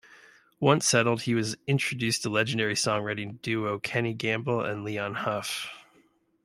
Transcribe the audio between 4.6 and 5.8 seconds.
and Leon Huff.